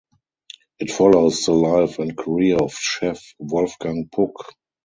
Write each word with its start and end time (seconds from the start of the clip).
It 0.79 0.89
follows 0.89 1.45
the 1.45 1.51
life 1.51 1.99
and 1.99 2.17
career 2.17 2.57
of 2.57 2.73
chef 2.73 3.23
Wolfgang 3.37 4.09
Puck. 4.11 4.51